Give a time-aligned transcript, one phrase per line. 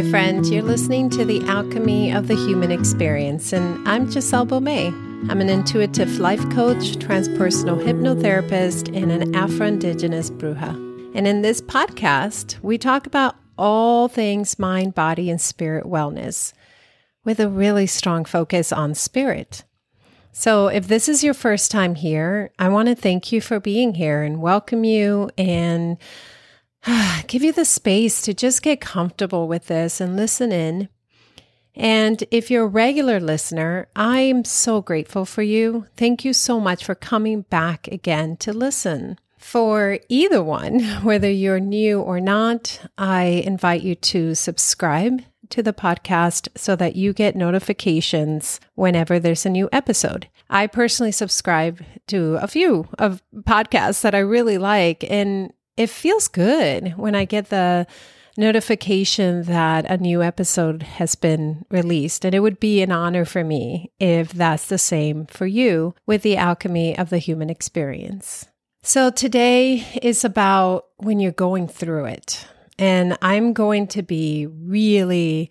[0.00, 0.46] Hi, friend.
[0.46, 4.94] You're listening to The Alchemy of the Human Experience, and I'm Giselle Baumet.
[5.30, 10.70] I'm an intuitive life coach, transpersonal hypnotherapist, and an Afro Indigenous bruja.
[11.14, 16.54] And in this podcast, we talk about all things mind, body, and spirit wellness
[17.26, 19.64] with a really strong focus on spirit.
[20.32, 23.96] So, if this is your first time here, I want to thank you for being
[23.96, 25.98] here and welcome you and
[27.26, 30.88] give you the space to just get comfortable with this and listen in.
[31.74, 35.86] And if you're a regular listener, I'm so grateful for you.
[35.96, 39.18] Thank you so much for coming back again to listen.
[39.38, 45.72] For either one, whether you're new or not, I invite you to subscribe to the
[45.72, 50.28] podcast so that you get notifications whenever there's a new episode.
[50.48, 56.28] I personally subscribe to a few of podcasts that I really like and it feels
[56.28, 57.86] good when I get the
[58.36, 62.24] notification that a new episode has been released.
[62.24, 66.22] And it would be an honor for me if that's the same for you with
[66.22, 68.46] the alchemy of the human experience.
[68.82, 72.46] So today is about when you're going through it.
[72.78, 75.50] And I'm going to be really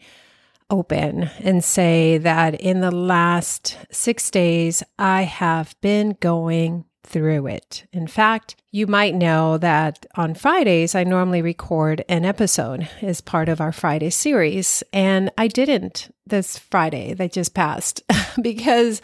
[0.72, 7.86] open and say that in the last six days, I have been going through it.
[7.92, 13.50] In fact, you might know that on Fridays, I normally record an episode as part
[13.50, 14.84] of our Friday series.
[14.94, 18.04] And I didn't this Friday that just passed
[18.42, 19.02] because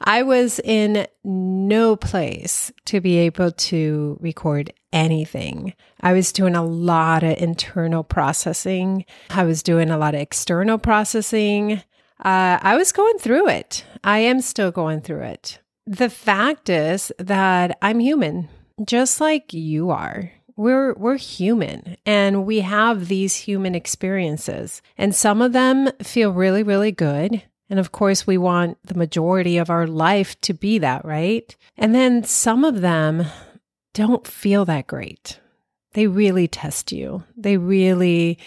[0.00, 5.72] I was in no place to be able to record anything.
[6.02, 10.78] I was doing a lot of internal processing, I was doing a lot of external
[10.78, 11.82] processing.
[12.18, 13.84] Uh, I was going through it.
[14.02, 15.58] I am still going through it.
[15.86, 18.48] The fact is that I'm human,
[18.84, 20.32] just like you are.
[20.56, 24.82] We're we're human and we have these human experiences.
[24.98, 29.58] And some of them feel really really good, and of course we want the majority
[29.58, 31.54] of our life to be that, right?
[31.76, 33.26] And then some of them
[33.94, 35.38] don't feel that great.
[35.92, 37.22] They really test you.
[37.36, 38.38] They really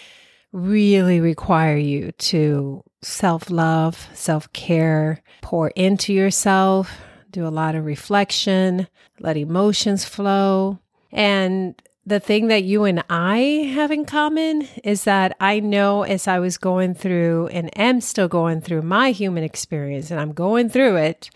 [0.52, 6.92] really require you to self love, self care, pour into yourself,
[7.32, 8.88] do a lot of reflection,
[9.20, 10.80] let emotions flow.
[11.12, 16.28] And the thing that you and I have in common is that I know as
[16.28, 20.70] I was going through and am still going through my human experience, and I'm going
[20.70, 21.30] through it,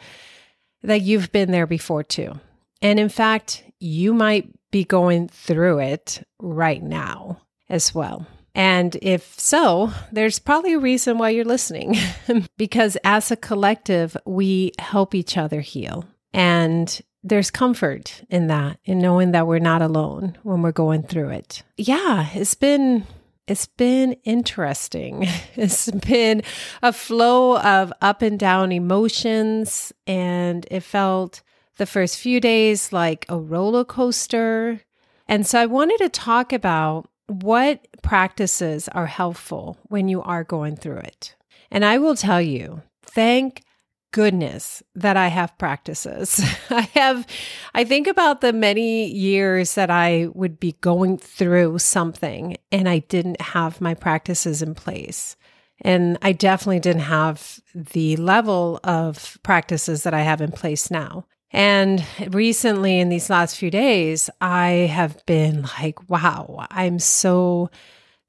[0.82, 2.40] that you've been there before too.
[2.82, 8.26] And in fact, you might be going through it right now as well.
[8.56, 11.98] And if so, there's probably a reason why you're listening
[12.58, 16.06] because as a collective, we help each other heal.
[16.34, 21.30] And there's comfort in that, in knowing that we're not alone when we're going through
[21.30, 21.64] it.
[21.78, 23.08] Yeah, it's been
[23.48, 25.28] it's been interesting.
[25.56, 26.42] It's been
[26.82, 31.42] a flow of up and down emotions and it felt
[31.78, 34.82] the first few days like a roller coaster.
[35.28, 40.76] And so I wanted to talk about what practices are helpful when you are going
[40.76, 41.36] through it.
[41.72, 43.64] And I will tell you, thank
[44.12, 46.40] goodness that I have practices.
[46.70, 47.28] I have,
[47.74, 53.00] I think about the many years that I would be going through something and I
[53.00, 55.36] didn't have my practices in place.
[55.82, 61.26] And I definitely didn't have the level of practices that I have in place now.
[61.54, 67.70] And recently, in these last few days, I have been like, wow, I'm so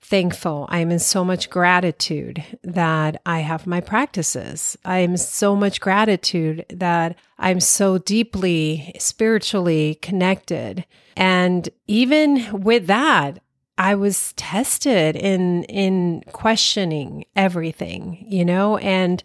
[0.02, 0.66] thankful.
[0.68, 4.76] I'm in so much gratitude that I have my practices.
[4.84, 10.84] I'm so much gratitude that I'm so deeply spiritually connected.
[11.16, 13.40] And even with that,
[13.78, 19.22] I was tested in in questioning everything, you know, and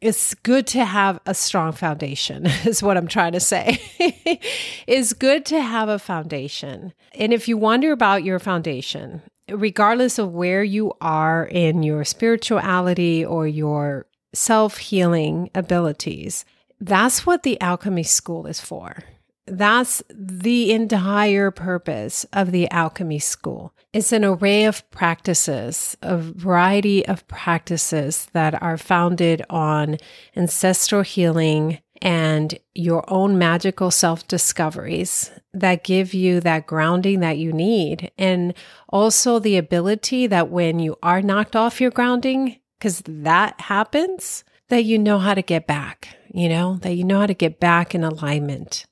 [0.00, 3.80] it's good to have a strong foundation is what i'm trying to say.
[4.86, 6.92] It's good to have a foundation.
[7.12, 13.24] And if you wonder about your foundation regardless of where you are in your spirituality
[13.24, 16.44] or your self-healing abilities
[16.80, 19.04] that's what the alchemy school is for
[19.46, 23.72] that's the entire purpose of the alchemy school.
[23.92, 29.98] It's an array of practices, a variety of practices that are founded on
[30.36, 37.52] ancestral healing and your own magical self discoveries that give you that grounding that you
[37.52, 38.10] need.
[38.18, 38.52] And
[38.88, 44.84] also the ability that when you are knocked off your grounding, because that happens, that
[44.84, 47.94] you know how to get back, you know, that you know how to get back
[47.94, 48.84] in alignment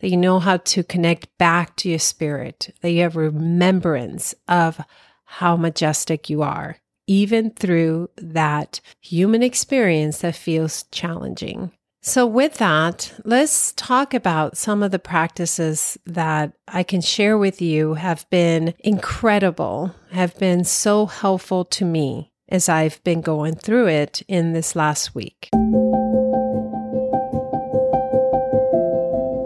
[0.00, 4.80] that you know how to connect back to your spirit, that you have remembrance of
[5.24, 6.78] how majestic you are.
[7.10, 11.72] even through that human experience that feels challenging.
[12.02, 17.60] So, with that, let's talk about some of the practices that I can share with
[17.60, 23.88] you have been incredible, have been so helpful to me as I've been going through
[23.88, 25.48] it in this last week.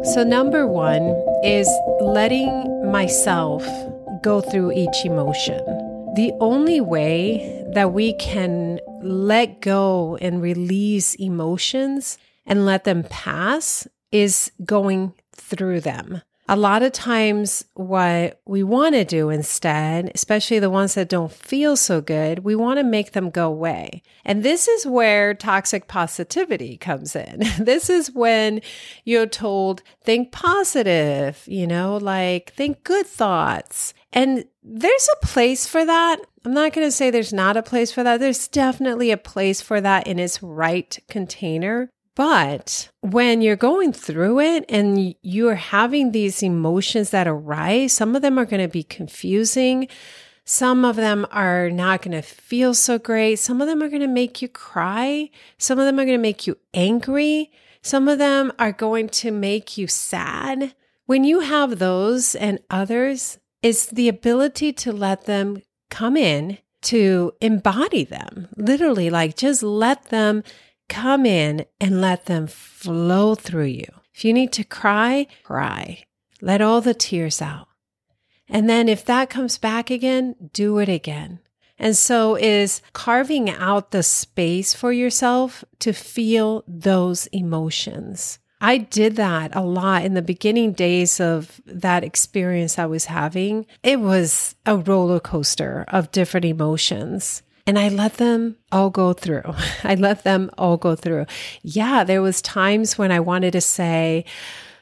[0.05, 1.15] So, number one
[1.45, 1.69] is
[2.01, 3.65] letting myself
[4.21, 5.65] go through each emotion.
[6.17, 13.87] The only way that we can let go and release emotions and let them pass
[14.11, 16.23] is going through them.
[16.49, 21.33] A lot of times, what we want to do instead, especially the ones that don't
[21.33, 24.03] feel so good, we want to make them go away.
[24.25, 27.45] And this is where toxic positivity comes in.
[27.59, 28.61] this is when
[29.05, 33.95] you're told, think positive, you know, like think good thoughts.
[34.13, 36.19] And there's a place for that.
[36.45, 38.19] I'm not going to say there's not a place for that.
[38.19, 41.91] There's definitely a place for that in its right container.
[42.15, 48.23] But when you're going through it and you're having these emotions that arise, some of
[48.23, 49.89] them are going to be confusing.
[50.45, 53.37] Some of them are not going to feel so great.
[53.37, 55.31] Some of them are going to make you cry.
[55.57, 57.51] Some of them are going to make you angry.
[57.81, 60.75] Some of them are going to make you sad.
[61.07, 67.33] When you have those and others, it's the ability to let them come in, to
[67.41, 70.43] embody them, literally, like just let them
[70.93, 73.87] come in and let them flow through you.
[74.15, 76.05] If you need to cry, cry.
[76.43, 77.69] Let all the tears out.
[78.47, 81.39] And then if that comes back again, do it again.
[81.79, 88.39] And so is carving out the space for yourself to feel those emotions.
[88.61, 93.65] I did that a lot in the beginning days of that experience I was having.
[93.83, 97.43] It was a roller coaster of different emotions.
[97.67, 99.55] And I let them all go through.
[99.85, 101.27] I let them all go through.
[101.63, 104.25] Yeah, there was times when I wanted to say,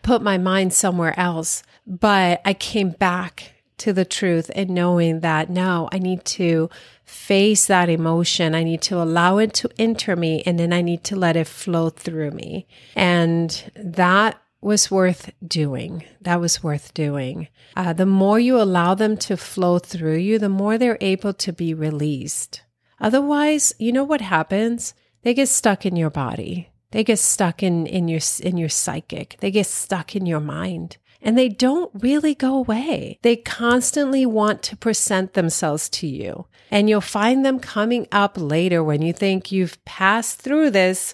[0.03, 5.51] put my mind somewhere else, but I came back to the truth and knowing that
[5.51, 6.71] no, I need to
[7.05, 8.55] face that emotion.
[8.55, 11.47] I need to allow it to enter me and then I need to let it
[11.47, 12.67] flow through me.
[12.95, 16.05] And that was worth doing.
[16.21, 17.49] That was worth doing.
[17.75, 21.53] Uh, the more you allow them to flow through you, the more they're able to
[21.53, 22.63] be released.
[23.01, 24.95] Otherwise, you know what happens?
[25.23, 26.71] They get stuck in your body.
[26.91, 29.37] They get stuck in, in your in your psychic.
[29.41, 30.97] They get stuck in your mind.
[31.23, 33.19] And they don't really go away.
[33.23, 36.47] They constantly want to present themselves to you.
[36.71, 41.13] And you'll find them coming up later when you think you've passed through this,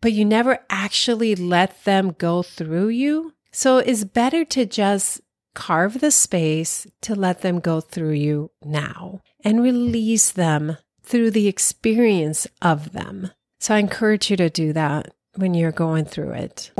[0.00, 3.34] but you never actually let them go through you.
[3.50, 5.20] So it's better to just
[5.54, 10.76] carve the space to let them go through you now and release them
[11.10, 13.32] through the experience of them.
[13.58, 16.70] So I encourage you to do that when you're going through it.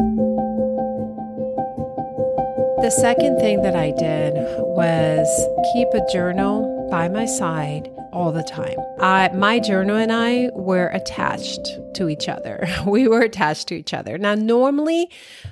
[2.80, 5.26] The second thing that I did was
[5.72, 8.78] keep a journal by my side all the time.
[9.00, 12.68] I, my journal and I were attached to each other.
[12.86, 14.16] We were attached to each other.
[14.16, 15.10] Now, normally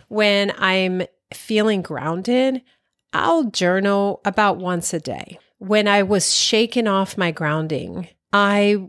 [0.09, 1.03] when I'm
[1.35, 2.63] feeling grounded,
[3.13, 5.39] I'll journal about once a day.
[5.59, 8.89] When I was shaking off my grounding, I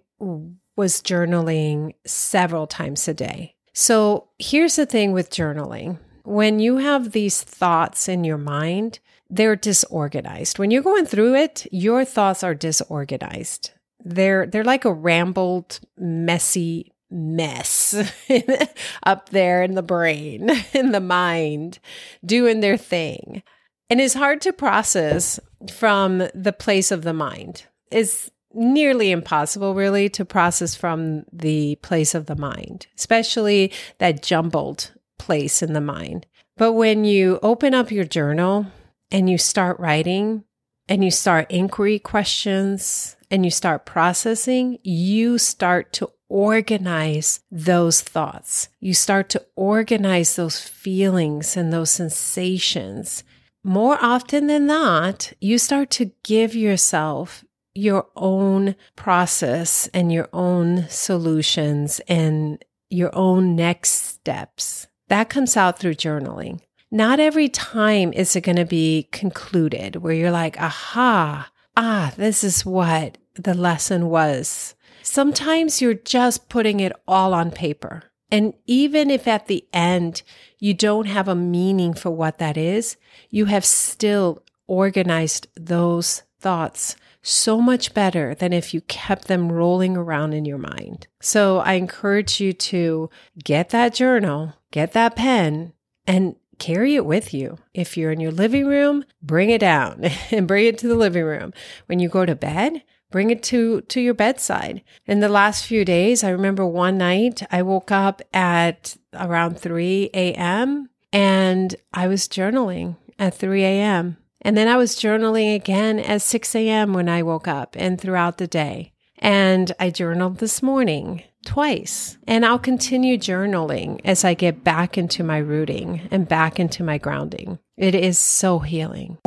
[0.75, 3.55] was journaling several times a day.
[3.73, 9.55] So here's the thing with journaling when you have these thoughts in your mind, they're
[9.55, 10.59] disorganized.
[10.59, 13.71] When you're going through it, your thoughts are disorganized.
[13.99, 17.95] They're they're like a rambled, messy mess
[19.03, 21.79] up there in the brain, in the mind,
[22.23, 23.41] doing their thing.
[23.89, 25.39] And it's hard to process
[25.71, 27.63] from the place of the mind.
[27.91, 34.91] It's nearly impossible, really, to process from the place of the mind, especially that jumbled
[35.17, 36.25] place in the mind.
[36.57, 38.67] But when you open up your journal
[39.11, 40.43] and you start writing
[40.87, 48.69] and you start inquiry questions and you start processing, you start to organize those thoughts.
[48.79, 53.23] You start to organize those feelings and those sensations.
[53.63, 57.43] More often than not, you start to give yourself
[57.79, 64.87] your own process and your own solutions and your own next steps.
[65.07, 66.59] That comes out through journaling.
[66.91, 72.43] Not every time is it going to be concluded where you're like, aha, ah, this
[72.43, 74.75] is what the lesson was.
[75.01, 78.03] Sometimes you're just putting it all on paper.
[78.29, 80.21] And even if at the end
[80.59, 82.97] you don't have a meaning for what that is,
[83.29, 89.97] you have still organized those thoughts so much better than if you kept them rolling
[89.97, 91.07] around in your mind.
[91.21, 93.09] So I encourage you to
[93.43, 95.73] get that journal, get that pen,
[96.07, 97.57] and carry it with you.
[97.73, 101.23] If you're in your living room, bring it down and bring it to the living
[101.23, 101.53] room.
[101.87, 104.83] When you go to bed, bring it to to your bedside.
[105.05, 110.11] In the last few days, I remember one night I woke up at around 3
[110.13, 110.89] a.m.
[111.11, 114.17] and I was journaling at 3 a.m.
[114.41, 116.93] And then I was journaling again at 6 a.m.
[116.93, 118.93] when I woke up and throughout the day.
[119.17, 122.17] And I journaled this morning twice.
[122.27, 126.97] And I'll continue journaling as I get back into my rooting and back into my
[126.97, 127.59] grounding.
[127.77, 129.17] It is so healing.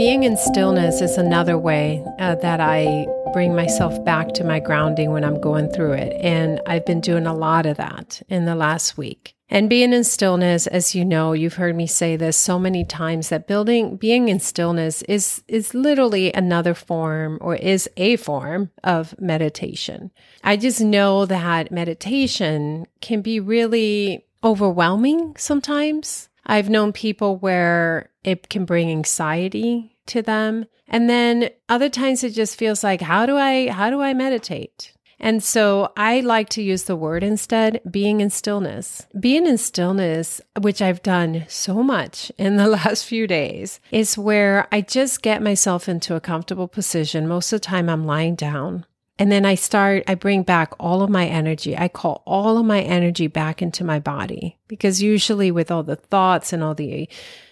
[0.00, 5.10] Being in stillness is another way uh, that I bring myself back to my grounding
[5.10, 6.16] when I'm going through it.
[6.22, 9.34] And I've been doing a lot of that in the last week.
[9.50, 13.28] And being in stillness, as you know, you've heard me say this so many times
[13.28, 19.14] that building being in stillness is is literally another form or is a form of
[19.20, 20.12] meditation.
[20.42, 26.30] I just know that meditation can be really overwhelming sometimes.
[26.46, 30.66] I've known people where it can bring anxiety to them.
[30.88, 34.92] And then other times it just feels like how do I how do I meditate?
[35.20, 39.06] And so I like to use the word instead, being in stillness.
[39.18, 44.66] Being in stillness, which I've done so much in the last few days, is where
[44.72, 47.28] I just get myself into a comfortable position.
[47.28, 48.86] Most of the time I'm lying down.
[49.20, 51.76] And then I start, I bring back all of my energy.
[51.76, 55.96] I call all of my energy back into my body because usually with all the
[55.96, 57.06] thoughts and all the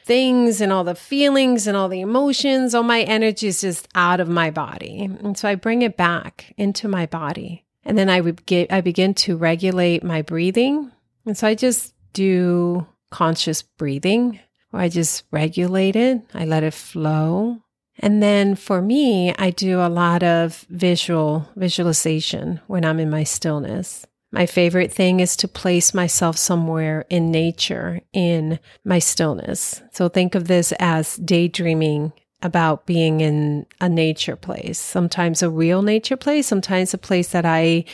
[0.06, 4.18] things and all the feelings and all the emotions, all my energy is just out
[4.18, 5.10] of my body.
[5.20, 7.66] And so I bring it back into my body.
[7.84, 10.90] And then I would get, I begin to regulate my breathing.
[11.26, 14.40] And so I just do conscious breathing
[14.72, 16.22] or I just regulate it.
[16.32, 17.60] I let it flow.
[17.98, 23.24] And then for me, I do a lot of visual visualization when I'm in my
[23.24, 24.06] stillness.
[24.30, 29.82] My favorite thing is to place myself somewhere in nature in my stillness.
[29.92, 32.12] So think of this as daydreaming
[32.42, 37.46] about being in a nature place, sometimes a real nature place, sometimes a place that
[37.46, 37.84] I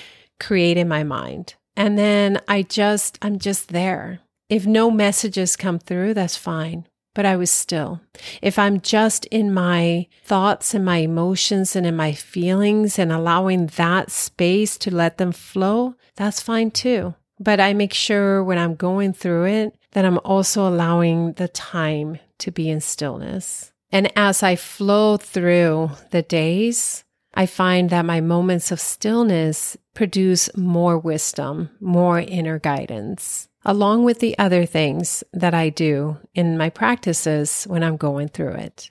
[0.40, 1.54] create in my mind.
[1.76, 4.20] And then I just, I'm just there.
[4.50, 8.00] If no messages come through, that's fine but I was still.
[8.42, 13.66] If I'm just in my thoughts and my emotions and in my feelings and allowing
[13.68, 17.14] that space to let them flow, that's fine too.
[17.40, 22.18] But I make sure when I'm going through it that I'm also allowing the time
[22.38, 23.73] to be in stillness.
[23.90, 30.54] And as I flow through the days, I find that my moments of stillness produce
[30.56, 36.71] more wisdom, more inner guidance along with the other things that I do in my
[36.71, 38.90] practices when I'm going through it.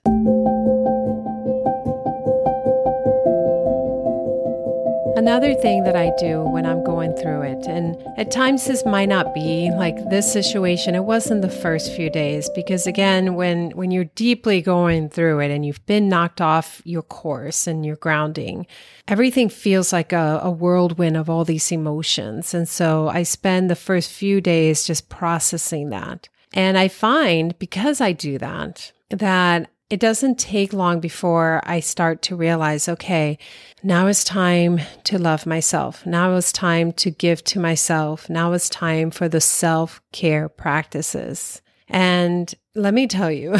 [5.24, 9.08] Another thing that I do when I'm going through it, and at times this might
[9.08, 13.90] not be like this situation, it wasn't the first few days because again, when when
[13.90, 18.68] you're deeply going through it and you've been knocked off your course and your grounding,
[19.08, 22.54] everything feels like a, a whirlwind of all these emotions.
[22.54, 26.28] And so I spend the first few days just processing that.
[26.52, 32.24] And I find because I do that, that it doesn't take long before I start
[32.24, 33.38] to realize, okay,
[33.84, 36.04] now is time to love myself.
[36.04, 38.28] Now is time to give to myself.
[38.28, 41.62] Now is time for the self care practices.
[41.90, 43.56] And let me tell you,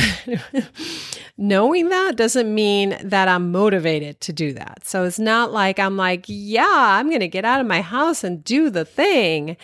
[1.38, 4.88] knowing that doesn't mean that I'm motivated to do that.
[4.88, 8.24] So it's not like I'm like, yeah, I'm going to get out of my house
[8.24, 9.56] and do the thing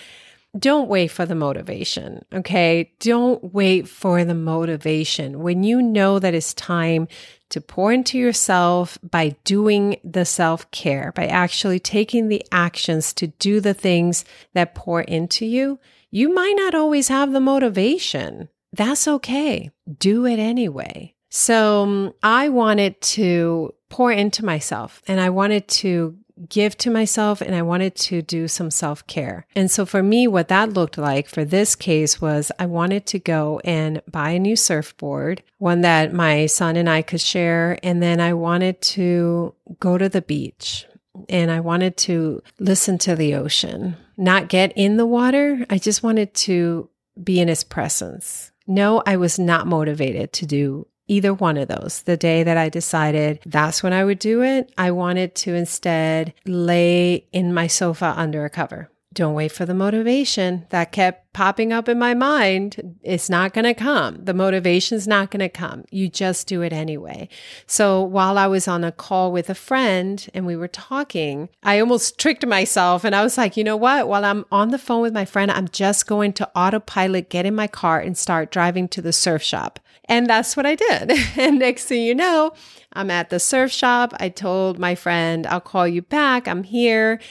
[0.58, 2.25] don't wait for the motivation.
[2.34, 2.91] Okay.
[3.00, 5.39] Don't wait for the motivation.
[5.39, 7.08] When you know that it's time
[7.50, 13.27] to pour into yourself by doing the self care, by actually taking the actions to
[13.27, 15.79] do the things that pour into you,
[16.12, 18.50] you might not always have the motivation.
[18.74, 19.72] That's okay.
[19.98, 21.15] Do it anyway.
[21.29, 27.41] So um, I wanted to pour into myself and I wanted to give to myself
[27.41, 29.46] and I wanted to do some self care.
[29.55, 33.19] And so for me, what that looked like for this case was I wanted to
[33.19, 37.77] go and buy a new surfboard, one that my son and I could share.
[37.84, 40.86] And then I wanted to go to the beach
[41.27, 45.65] and I wanted to listen to the ocean, not get in the water.
[45.69, 46.89] I just wanted to
[47.22, 48.51] be in his presence.
[48.67, 52.04] No, I was not motivated to do either one of those.
[52.04, 56.34] The day that I decided that's when I would do it, I wanted to instead
[56.46, 58.89] lay in my sofa under a cover.
[59.13, 62.98] don't wait for the motivation that kept popping up in my mind.
[63.01, 64.24] It's not going to come.
[64.24, 65.84] The motivation's not going to come.
[65.89, 67.28] You just do it anyway.
[67.66, 71.80] So while I was on a call with a friend and we were talking, I
[71.80, 74.08] almost tricked myself and I was like, you know what?
[74.08, 77.56] While I'm on the phone with my friend, I'm just going to autopilot, get in
[77.56, 79.80] my car and start driving to the surf shop.
[80.10, 81.12] And that's what I did.
[81.38, 82.51] and next thing you know,
[82.92, 84.13] I'm at the surf shop.
[84.20, 86.48] I told my friend, I'll call you back.
[86.48, 87.22] I'm here.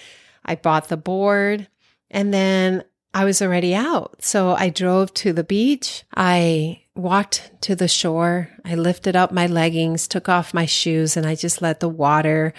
[0.45, 1.69] I bought the board
[2.11, 4.23] and then I was already out.
[4.23, 6.05] So I drove to the beach.
[6.17, 8.51] I walked to the shore.
[8.65, 12.55] I lifted up my leggings, took off my shoes, and I just let the water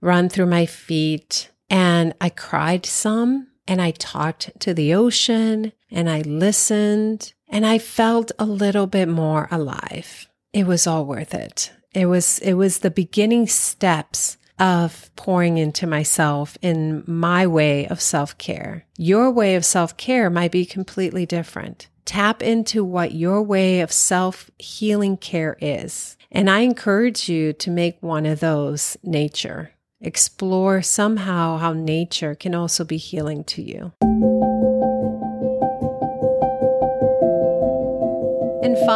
[0.00, 1.50] run through my feet.
[1.70, 7.78] And I cried some and I talked to the ocean and I listened and I
[7.78, 10.26] felt a little bit more alive.
[10.52, 11.70] It was all worth it.
[11.94, 18.00] It was, it was the beginning steps of pouring into myself in my way of
[18.00, 18.86] self care.
[18.96, 21.88] Your way of self care might be completely different.
[22.04, 26.16] Tap into what your way of self healing care is.
[26.30, 29.72] And I encourage you to make one of those nature.
[30.00, 33.92] Explore somehow how nature can also be healing to you.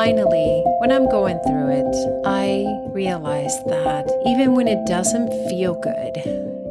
[0.07, 6.23] Finally, when I'm going through it, I realize that even when it doesn't feel good,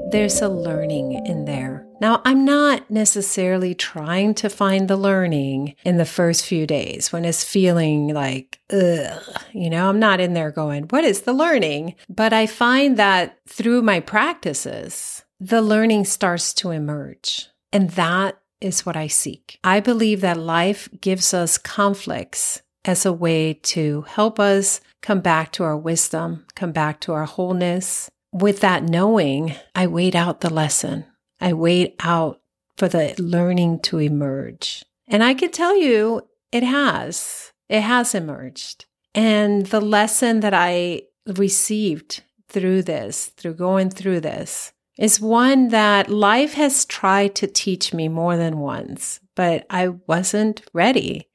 [0.09, 1.85] there's a learning in there.
[1.99, 7.25] Now, I'm not necessarily trying to find the learning in the first few days when
[7.25, 11.95] it's feeling like, ugh, you know, I'm not in there going, what is the learning?
[12.07, 17.49] But I find that through my practices, the learning starts to emerge.
[17.73, 19.59] And that is what I seek.
[19.61, 25.51] I believe that life gives us conflicts as a way to help us come back
[25.53, 28.09] to our wisdom, come back to our wholeness.
[28.31, 31.05] With that knowing, I wait out the lesson.
[31.39, 32.41] I wait out
[32.77, 34.83] for the learning to emerge.
[35.07, 37.51] And I can tell you, it has.
[37.69, 38.85] It has emerged.
[39.13, 46.09] And the lesson that I received through this, through going through this, is one that
[46.09, 51.27] life has tried to teach me more than once, but I wasn't ready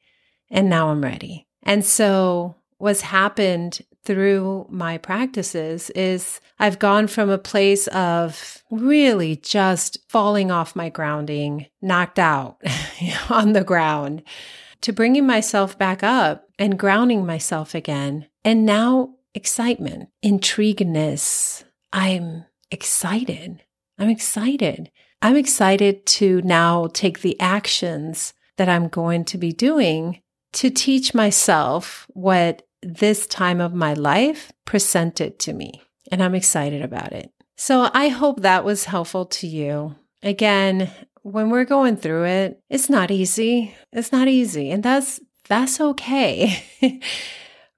[0.50, 1.46] and now I'm ready.
[1.62, 9.36] And so what's happened through my practices is I've gone from a place of really
[9.36, 12.62] just falling off my grounding, knocked out
[13.30, 14.22] on the ground,
[14.80, 18.26] to bringing myself back up and grounding myself again.
[18.44, 21.64] And now excitement, intrigueness.
[21.92, 23.62] I'm excited.
[23.98, 24.90] I'm excited.
[25.22, 31.14] I'm excited to now take the actions that I'm going to be doing to teach
[31.14, 35.82] myself what this time of my life presented to me.
[36.10, 37.30] And I'm excited about it.
[37.56, 39.94] So I hope that was helpful to you.
[40.22, 40.90] Again,
[41.22, 43.74] when we're going through it, it's not easy.
[43.92, 44.70] It's not easy.
[44.70, 46.64] And that's that's okay.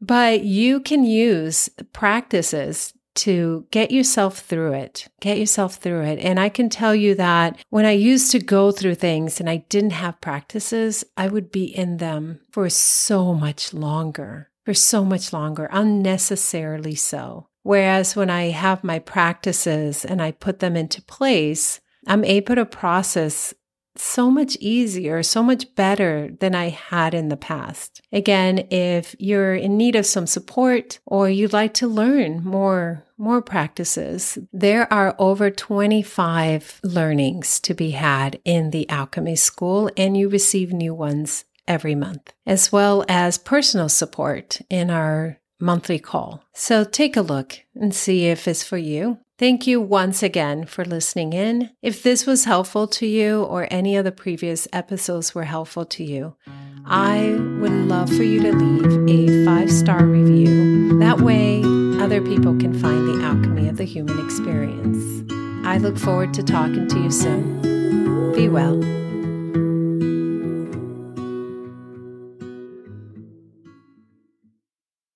[0.01, 6.19] but you can use practices to get yourself through it, get yourself through it.
[6.19, 9.59] And I can tell you that when I used to go through things and I
[9.69, 15.33] didn't have practices, I would be in them for so much longer, for so much
[15.33, 17.47] longer, unnecessarily so.
[17.63, 22.67] Whereas when I have my practices and I put them into place, I'm able to
[22.67, 23.55] process
[23.97, 28.01] so much easier, so much better than I had in the past.
[28.13, 33.41] Again, if you're in need of some support or you'd like to learn more more
[33.41, 40.29] practices, there are over 25 learnings to be had in the Alchemy School and you
[40.29, 46.43] receive new ones every month, as well as personal support in our monthly call.
[46.53, 49.19] So take a look and see if it's for you.
[49.39, 51.71] Thank you once again for listening in.
[51.81, 56.05] If this was helpful to you or any of the previous episodes were helpful to
[56.05, 56.37] you,
[56.85, 60.99] I would love for you to leave a five star review.
[60.99, 61.63] That way,
[62.01, 65.25] other people can find the alchemy of the human experience.
[65.67, 68.33] I look forward to talking to you soon.
[68.35, 69.02] Be well.